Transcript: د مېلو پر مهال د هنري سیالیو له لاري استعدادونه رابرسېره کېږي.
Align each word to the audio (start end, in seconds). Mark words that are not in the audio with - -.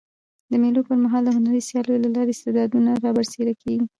د 0.51 0.53
مېلو 0.61 0.81
پر 0.87 0.97
مهال 1.03 1.23
د 1.25 1.29
هنري 1.37 1.61
سیالیو 1.67 2.03
له 2.03 2.09
لاري 2.15 2.31
استعدادونه 2.35 2.89
رابرسېره 3.05 3.53
کېږي. 3.61 3.85